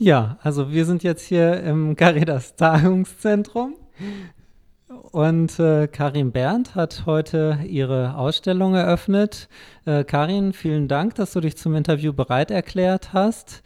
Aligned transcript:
Ja, 0.00 0.38
also 0.44 0.70
wir 0.70 0.84
sind 0.84 1.02
jetzt 1.02 1.24
hier 1.24 1.60
im 1.64 1.96
Caritas 1.96 2.54
Tagungszentrum 2.54 3.74
und 5.10 5.58
äh, 5.58 5.88
Karin 5.88 6.30
Berndt 6.30 6.76
hat 6.76 7.02
heute 7.04 7.58
ihre 7.66 8.16
Ausstellung 8.16 8.76
eröffnet. 8.76 9.48
Äh, 9.86 10.04
Karin, 10.04 10.52
vielen 10.52 10.86
Dank, 10.86 11.16
dass 11.16 11.32
du 11.32 11.40
dich 11.40 11.56
zum 11.56 11.74
Interview 11.74 12.12
bereit 12.12 12.52
erklärt 12.52 13.12
hast. 13.12 13.64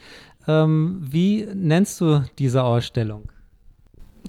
Ähm, 0.48 1.02
wie 1.02 1.46
nennst 1.52 2.00
du 2.00 2.24
diese 2.38 2.64
Ausstellung? 2.64 3.30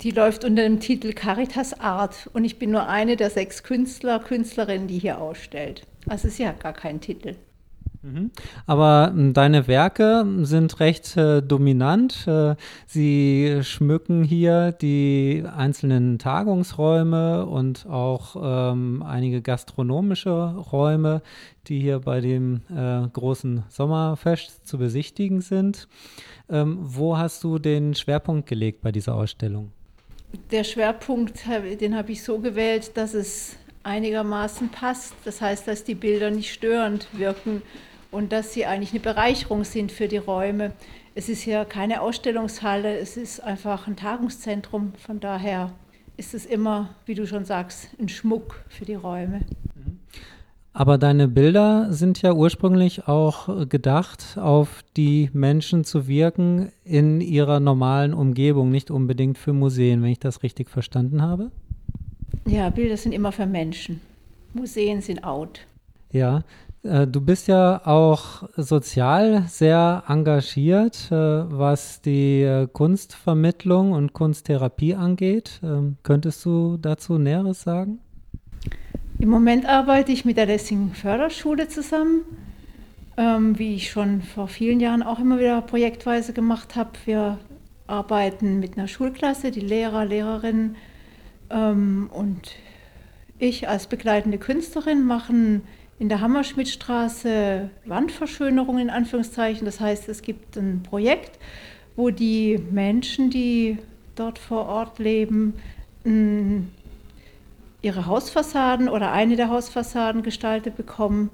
Die 0.02 0.12
läuft 0.12 0.44
unter 0.44 0.64
dem 0.64 0.82
Titel 0.82 1.14
Caritas 1.14 1.80
Art 1.80 2.30
und 2.34 2.44
ich 2.44 2.60
bin 2.60 2.72
nur 2.72 2.90
eine 2.90 3.16
der 3.16 3.30
sechs 3.30 3.64
Künstler, 3.64 4.20
Künstlerinnen, 4.20 4.88
die 4.88 5.00
hier 5.00 5.22
ausstellt. 5.22 5.88
Also 6.10 6.28
sie 6.28 6.46
hat 6.46 6.60
gar 6.60 6.74
keinen 6.74 7.00
Titel. 7.00 7.38
Mhm. 8.04 8.32
Aber 8.66 9.12
hm, 9.14 9.34
deine 9.34 9.68
Werke 9.68 10.26
sind 10.42 10.80
recht 10.82 11.16
äh, 11.16 11.42
dominant. 11.42 12.28
Äh, 12.28 12.56
sie 12.86 13.60
schmücken 13.64 14.24
hier 14.24 14.74
die 14.74 15.44
einzelnen 15.56 16.20
Tagungsräume 16.20 17.46
und 17.46 17.86
auch 17.88 18.36
ähm, 18.74 19.04
einige 19.04 19.42
gastronomische 19.42 20.54
Räume, 20.72 21.22
die 21.68 21.80
hier 21.80 22.00
bei 22.00 22.20
dem 22.20 22.62
äh, 22.70 23.08
großen 23.08 23.64
Sommerfest 23.70 24.68
zu 24.68 24.78
besichtigen 24.78 25.40
sind. 25.40 25.88
Ähm, 26.50 26.80
wo 26.82 27.18
hast 27.18 27.42
du 27.46 27.58
den 27.58 27.96
Schwerpunkt 27.96 28.50
gelegt 28.50 28.82
bei 28.82 28.92
dieser 28.92 29.16
Ausstellung? 29.16 29.72
Der 30.52 30.66
Schwerpunkt, 30.66 31.46
den 31.80 31.96
habe 31.96 32.12
ich 32.12 32.24
so 32.24 32.40
gewählt, 32.40 32.98
dass 32.98 33.14
es 33.14 33.56
einigermaßen 33.84 34.70
passt. 34.70 35.14
Das 35.24 35.42
heißt, 35.42 35.68
dass 35.68 35.84
die 35.84 35.96
Bilder 35.96 36.32
nicht 36.32 36.52
störend 36.52 37.08
wirken 37.14 37.62
und 38.14 38.32
dass 38.32 38.54
sie 38.54 38.66
eigentlich 38.66 38.92
eine 38.92 39.00
Bereicherung 39.00 39.64
sind 39.64 39.92
für 39.92 40.08
die 40.08 40.18
Räume. 40.18 40.72
Es 41.16 41.30
ist 41.30 41.42
hier 41.42 41.66
keine 41.66 42.02
Ausstellungshalle, 42.02 42.98
es 42.98 43.18
ist 43.18 43.40
einfach 43.40 43.88
ein 43.88 43.96
Tagungszentrum. 43.96 44.94
Von 44.98 45.20
daher 45.20 45.72
ist 46.16 46.34
es 46.34 46.46
immer, 46.46 46.90
wie 47.06 47.16
du 47.16 47.26
schon 47.26 47.44
sagst, 47.44 47.90
ein 48.00 48.10
Schmuck 48.10 48.64
für 48.70 48.86
die 48.86 48.96
Räume. 48.96 49.42
Aber 50.76 50.98
deine 50.98 51.28
Bilder 51.28 51.94
sind 51.94 52.22
ja 52.24 52.34
ursprünglich 52.34 53.08
auch 53.08 53.68
gedacht, 53.70 54.38
auf 54.40 54.84
die 54.98 55.30
Menschen 55.34 55.84
zu 55.84 56.08
wirken 56.08 56.72
in 56.84 57.22
ihrer 57.22 57.60
normalen 57.60 58.14
Umgebung, 58.14 58.72
nicht 58.72 58.90
unbedingt 58.90 59.38
für 59.38 59.54
Museen, 59.54 60.02
wenn 60.02 60.10
ich 60.10 60.20
das 60.20 60.42
richtig 60.42 60.70
verstanden 60.70 61.22
habe. 61.22 61.52
Ja, 62.48 62.70
Bilder 62.72 62.98
sind 62.98 63.12
immer 63.12 63.32
für 63.32 63.46
Menschen. 63.46 64.02
Museen 64.54 65.02
sind 65.02 65.24
out. 65.24 65.62
Ja, 66.12 66.44
du 66.84 67.22
bist 67.22 67.48
ja 67.48 67.82
auch 67.86 68.44
sozial 68.58 69.46
sehr 69.48 70.04
engagiert, 70.08 71.10
äh, 71.12 71.16
was 71.16 72.02
die 72.02 72.42
äh, 72.42 72.68
Kunstvermittlung 72.72 73.94
und 73.94 74.12
Kunsttherapie 74.12 74.94
angeht. 74.96 75.62
Ähm, 75.64 75.96
könntest 76.04 76.44
du 76.44 76.78
dazu 76.78 77.18
Näheres 77.18 77.62
sagen? 77.62 78.00
Im 79.20 79.30
Moment 79.30 79.66
arbeite 79.66 80.12
ich 80.12 80.26
mit 80.26 80.36
der 80.36 80.46
Lessing 80.46 80.92
Förderschule 80.94 81.70
zusammen, 81.70 82.24
ähm, 83.16 83.58
wie 83.58 83.76
ich 83.76 83.90
schon 83.90 84.22
vor 84.22 84.50
vielen 84.50 84.82
Jahren 84.82 85.04
auch 85.04 85.20
immer 85.20 85.40
wieder 85.40 85.62
projektweise 85.62 86.34
gemacht 86.34 86.76
habe. 86.76 86.92
Wir 87.06 87.38
arbeiten 87.88 88.60
mit 88.60 88.78
einer 88.78 88.90
Schulklasse, 88.90 89.52
die 89.52 89.62
Lehrer, 89.62 90.04
Lehrerinnen 90.04 90.76
ähm, 91.50 92.10
und 92.12 92.52
ich 93.40 93.70
als 93.70 93.88
begleitende 93.88 94.38
Künstlerin 94.38 95.06
machen 95.06 95.62
in 96.04 96.10
der 96.10 96.20
Hammerschmidtstraße 96.20 97.70
Wandverschönerung 97.86 98.78
in 98.78 98.90
Anführungszeichen. 98.90 99.64
Das 99.64 99.80
heißt, 99.80 100.10
es 100.10 100.22
gibt 100.22 100.58
ein 100.58 100.84
Projekt, 100.84 101.40
wo 101.96 102.10
die 102.10 102.60
Menschen, 102.72 103.30
die 103.30 103.78
dort 104.16 104.38
vor 104.38 104.66
Ort 104.66 105.00
leben, 105.00 105.54
ihre 107.82 108.06
Hausfassaden 108.06 108.90
oder 108.90 109.14
eine 109.14 109.38
der 109.38 109.48
Hausfassaden 109.48 110.24
gestaltet 110.24 110.76
bekommen. 110.76 111.30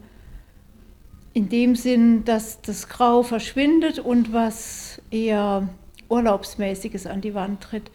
In 1.33 1.49
dem 1.49 1.75
Sinn, 1.75 2.23
dass 2.23 2.61
das 2.61 2.87
Grau 2.89 3.23
verschwindet 3.23 3.97
und 3.97 4.33
was 4.33 5.01
eher 5.09 5.67
Urlaubsmäßiges 6.09 7.07
an 7.07 7.21
die 7.21 7.33
Wand 7.33 7.61
tritt. 7.61 7.89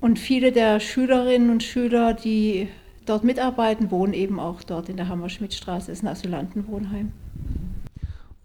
Und 0.00 0.18
viele 0.18 0.52
der 0.52 0.80
Schülerinnen 0.80 1.50
und 1.50 1.62
Schüler, 1.62 2.14
die 2.14 2.68
dort 3.06 3.24
mitarbeiten, 3.24 3.90
wohnen 3.90 4.12
eben 4.12 4.38
auch 4.38 4.62
dort 4.62 4.88
in 4.88 4.96
der 4.96 5.08
Hammerschmidtstraße, 5.08 5.92
ist 5.92 6.02
ein 6.02 6.08
Asylantenwohnheim. 6.08 7.12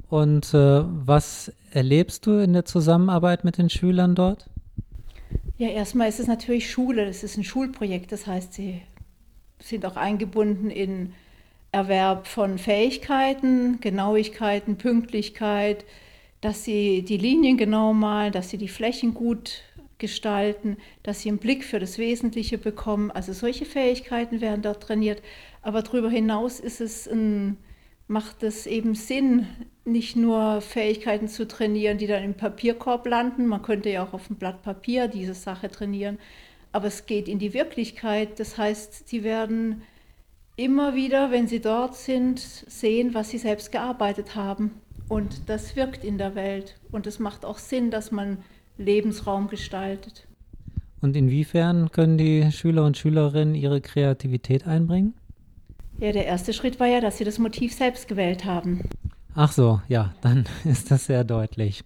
Und 0.10 0.54
äh, 0.54 0.84
was 0.84 1.54
erlebst 1.72 2.26
du 2.26 2.34
in 2.40 2.54
der 2.54 2.66
Zusammenarbeit 2.66 3.44
mit 3.44 3.58
den 3.58 3.70
Schülern 3.70 4.14
dort? 4.14 4.50
Ja, 5.58 5.70
erstmal 5.70 6.10
ist 6.10 6.20
es 6.20 6.28
natürlich 6.28 6.70
Schule, 6.70 7.06
es 7.06 7.24
ist 7.24 7.38
ein 7.38 7.44
Schulprojekt, 7.44 8.12
das 8.12 8.28
heißt, 8.28 8.54
sie 8.54 8.82
sind 9.60 9.86
auch 9.86 9.96
eingebunden 9.96 10.70
in 10.70 11.14
Erwerb 11.72 12.28
von 12.28 12.58
Fähigkeiten, 12.58 13.80
Genauigkeiten, 13.80 14.78
Pünktlichkeit, 14.78 15.86
dass 16.42 16.64
sie 16.66 17.04
die 17.04 17.18
Linien 17.18 17.56
genau 17.58 17.94
malen, 17.94 18.34
dass 18.34 18.50
sie 18.50 18.58
die 18.58 18.68
Flächen 18.68 19.14
gut 19.14 19.62
gestalten, 20.02 20.76
dass 21.04 21.22
sie 21.22 21.30
einen 21.30 21.38
Blick 21.38 21.64
für 21.64 21.80
das 21.80 21.98
Wesentliche 21.98 22.58
bekommen. 22.58 23.12
Also 23.12 23.32
solche 23.32 23.64
Fähigkeiten 23.66 24.42
werden 24.42 24.62
dort 24.62 24.84
trainiert. 24.84 25.22
Aber 25.62 25.82
darüber 25.82 26.10
hinaus 26.10 26.60
ist 26.60 26.82
es 26.82 27.08
ein, 27.08 27.56
macht 28.08 28.44
es 28.44 28.68
eben 28.68 28.96
Sinn, 28.96 29.48
nicht 29.86 30.18
nur 30.18 30.60
Fähigkeiten 30.60 31.30
zu 31.30 31.48
trainieren, 31.48 31.98
die 31.98 32.08
dann 32.08 32.24
im 32.24 32.34
Papierkorb 32.34 33.08
landen. 33.08 33.48
Man 33.48 33.62
könnte 33.62 33.90
ja 33.90 34.04
auch 34.04 34.14
auf 34.14 34.28
dem 34.28 34.36
Blatt 34.36 34.64
Papier 34.64 35.08
diese 35.08 35.36
Sache 35.36 35.70
trainieren. 35.70 36.20
Aber 36.74 36.88
es 36.88 37.06
geht 37.06 37.30
in 37.30 37.40
die 37.40 37.54
Wirklichkeit. 37.54 38.40
Das 38.40 38.58
heißt, 38.58 39.08
sie 39.08 39.24
werden 39.24 39.84
immer 40.56 40.96
wieder, 40.96 41.32
wenn 41.32 41.48
sie 41.48 41.62
dort 41.62 41.96
sind, 41.96 42.40
sehen, 42.40 43.14
was 43.14 43.30
sie 43.30 43.38
selbst 43.38 43.72
gearbeitet 43.72 44.36
haben. 44.36 44.82
Und 45.08 45.50
das 45.50 45.76
wirkt 45.76 46.04
in 46.04 46.18
der 46.18 46.36
Welt. 46.36 46.80
Und 46.92 47.06
es 47.06 47.20
macht 47.20 47.46
auch 47.46 47.58
Sinn, 47.58 47.92
dass 47.92 48.12
man 48.12 48.44
Lebensraum 48.82 49.48
gestaltet. 49.48 50.28
Und 51.02 51.16
inwiefern 51.16 51.92
können 51.92 52.18
die 52.18 52.52
Schüler 52.52 52.86
und 52.86 52.98
Schülerinnen 52.98 53.56
ihre 53.56 53.82
Kreativität 53.82 54.68
einbringen? 54.68 55.14
Ja, 56.00 56.12
der 56.12 56.26
erste 56.26 56.54
Schritt 56.54 56.80
war 56.80 56.88
ja, 56.88 57.02
dass 57.02 57.18
sie 57.18 57.24
das 57.24 57.40
Motiv 57.40 57.74
selbst 57.74 58.08
gewählt 58.08 58.46
haben. 58.46 58.82
Ach 59.36 59.52
so, 59.52 59.82
ja, 59.88 60.14
dann 60.22 60.46
ist 60.64 60.92
das 60.92 61.06
sehr 61.06 61.24
deutlich. 61.24 61.84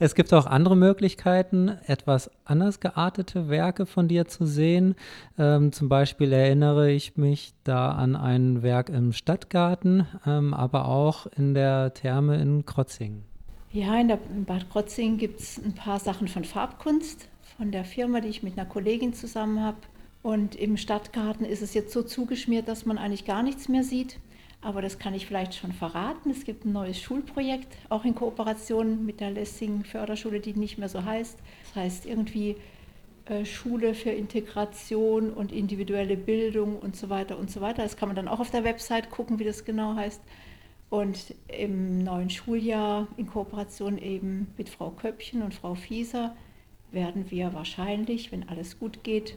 Es 0.00 0.16
gibt 0.16 0.34
auch 0.34 0.46
andere 0.46 0.76
Möglichkeiten, 0.76 1.68
etwas 1.86 2.28
anders 2.44 2.80
geartete 2.80 3.48
Werke 3.48 3.86
von 3.86 4.08
dir 4.08 4.26
zu 4.26 4.44
sehen. 4.44 4.96
Ähm, 5.38 5.70
zum 5.70 5.88
Beispiel 5.88 6.32
erinnere 6.32 6.90
ich 6.90 7.16
mich 7.16 7.54
da 7.62 7.92
an 7.92 8.16
ein 8.16 8.62
Werk 8.62 8.88
im 8.88 9.12
Stadtgarten, 9.12 10.06
ähm, 10.26 10.52
aber 10.52 10.88
auch 10.88 11.26
in 11.26 11.54
der 11.54 11.94
Therme 11.94 12.40
in 12.40 12.66
Krotzingen. 12.66 13.22
Ja, 13.74 13.98
in, 13.98 14.06
der, 14.06 14.20
in 14.30 14.44
Bad 14.44 14.70
Krotzing 14.70 15.18
gibt 15.18 15.40
es 15.40 15.58
ein 15.58 15.74
paar 15.74 15.98
Sachen 15.98 16.28
von 16.28 16.44
Farbkunst, 16.44 17.28
von 17.56 17.72
der 17.72 17.84
Firma, 17.84 18.20
die 18.20 18.28
ich 18.28 18.44
mit 18.44 18.56
einer 18.56 18.68
Kollegin 18.68 19.14
zusammen 19.14 19.60
habe. 19.60 19.78
Und 20.22 20.54
im 20.54 20.76
Stadtgarten 20.76 21.44
ist 21.44 21.60
es 21.60 21.74
jetzt 21.74 21.92
so 21.92 22.04
zugeschmiert, 22.04 22.68
dass 22.68 22.86
man 22.86 22.98
eigentlich 22.98 23.24
gar 23.24 23.42
nichts 23.42 23.68
mehr 23.68 23.82
sieht. 23.82 24.20
Aber 24.62 24.80
das 24.80 25.00
kann 25.00 25.12
ich 25.12 25.26
vielleicht 25.26 25.56
schon 25.56 25.72
verraten. 25.72 26.30
Es 26.30 26.44
gibt 26.44 26.64
ein 26.64 26.72
neues 26.72 27.00
Schulprojekt, 27.00 27.76
auch 27.88 28.04
in 28.04 28.14
Kooperation 28.14 29.04
mit 29.04 29.18
der 29.18 29.32
Lessing 29.32 29.82
Förderschule, 29.82 30.38
die 30.38 30.54
nicht 30.54 30.78
mehr 30.78 30.88
so 30.88 31.04
heißt. 31.04 31.36
Das 31.64 31.74
heißt 31.74 32.06
irgendwie 32.06 32.54
äh, 33.24 33.44
Schule 33.44 33.94
für 33.94 34.10
Integration 34.10 35.32
und 35.32 35.50
individuelle 35.50 36.16
Bildung 36.16 36.78
und 36.78 36.94
so 36.94 37.10
weiter 37.10 37.36
und 37.40 37.50
so 37.50 37.60
weiter. 37.60 37.82
Das 37.82 37.96
kann 37.96 38.08
man 38.08 38.14
dann 38.14 38.28
auch 38.28 38.38
auf 38.38 38.52
der 38.52 38.62
Website 38.62 39.10
gucken, 39.10 39.40
wie 39.40 39.44
das 39.44 39.64
genau 39.64 39.96
heißt. 39.96 40.20
Und 40.94 41.34
im 41.48 42.04
neuen 42.04 42.30
Schuljahr 42.30 43.08
in 43.16 43.26
Kooperation 43.26 43.98
eben 43.98 44.46
mit 44.56 44.68
Frau 44.68 44.90
Köppchen 44.90 45.42
und 45.42 45.52
Frau 45.52 45.74
Fieser 45.74 46.36
werden 46.92 47.32
wir 47.32 47.52
wahrscheinlich, 47.52 48.30
wenn 48.30 48.48
alles 48.48 48.78
gut 48.78 49.02
geht, 49.02 49.36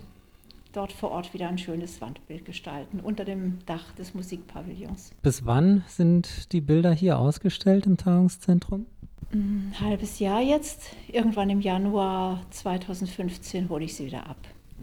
dort 0.71 0.91
vor 0.91 1.09
Ort 1.09 1.33
wieder 1.33 1.47
ein 1.47 1.57
schönes 1.57 1.99
Wandbild 1.99 2.45
gestalten 2.45 2.99
unter 2.99 3.25
dem 3.25 3.57
Dach 3.65 3.91
des 3.93 4.13
Musikpavillons. 4.13 5.13
Bis 5.23 5.47
wann 5.47 5.83
sind 5.87 6.53
die 6.53 6.61
Bilder 6.61 6.93
hier 6.93 7.17
ausgestellt 7.17 7.87
im 7.87 7.97
Tagungszentrum? 7.97 8.85
Ein 9.33 9.73
halbes 9.79 10.19
Jahr 10.19 10.41
jetzt. 10.41 10.91
Irgendwann 11.07 11.49
im 11.49 11.61
Januar 11.61 12.45
2015 12.51 13.67
hole 13.69 13.85
ich 13.85 13.95
sie 13.95 14.05
wieder 14.05 14.27
ab, 14.27 14.37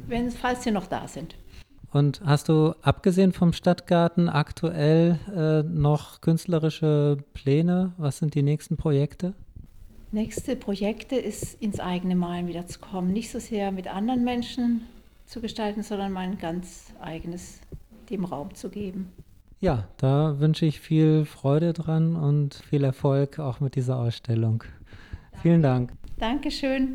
wenn, 0.09 0.29
falls 0.33 0.65
sie 0.65 0.73
noch 0.73 0.89
da 0.89 1.07
sind. 1.07 1.37
Und 1.95 2.21
hast 2.25 2.49
du 2.49 2.75
abgesehen 2.83 3.33
vom 3.33 3.53
Stadtgarten 3.53 4.29
aktuell 4.29 5.21
äh, 5.33 5.63
noch 5.63 6.21
künstlerische 6.21 7.19
Pläne? 7.35 7.93
Was 7.99 8.19
sind 8.19 8.35
die 8.35 8.43
nächsten 8.43 8.77
Projekte? 8.77 9.33
Nächste 10.11 10.57
Projekte 10.57 11.15
ist 11.15 11.63
ins 11.63 11.79
eigene 11.79 12.17
Malen 12.17 12.49
wieder 12.49 12.67
zu 12.67 12.81
kommen. 12.81 13.13
Nicht 13.13 13.31
so 13.31 13.39
sehr 13.39 13.71
mit 13.71 13.87
anderen 13.87 14.25
Menschen 14.25 14.81
zu 15.27 15.41
gestalten, 15.41 15.85
sondern 15.85 16.11
mein 16.11 16.37
ganz 16.37 16.93
eigenes 17.01 17.61
dem 18.11 18.25
Raum 18.25 18.53
zu 18.57 18.71
geben. 18.71 19.13
Ja, 19.61 19.87
da 19.97 20.41
wünsche 20.41 20.67
ich 20.67 20.81
viel 20.81 21.25
Freude 21.25 21.73
dran 21.73 22.17
und 22.17 22.55
viel 22.55 22.83
Erfolg 22.83 23.39
auch 23.39 23.61
mit 23.61 23.77
dieser 23.77 23.99
Ausstellung. 23.99 24.65
Danke. 24.65 25.43
Vielen 25.43 25.63
Dank. 25.63 25.93
Dankeschön. 26.19 26.93